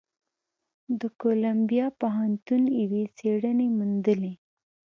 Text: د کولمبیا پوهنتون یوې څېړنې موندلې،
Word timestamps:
د 0.99 1.01
کولمبیا 1.21 1.87
پوهنتون 1.99 2.63
یوې 2.81 3.03
څېړنې 3.17 3.67
موندلې، 3.77 4.33